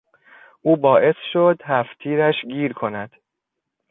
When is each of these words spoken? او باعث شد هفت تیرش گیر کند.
او 0.61 0.77
باعث 0.77 1.15
شد 1.33 1.61
هفت 1.63 1.99
تیرش 2.03 2.35
گیر 2.49 2.73
کند. 2.73 3.11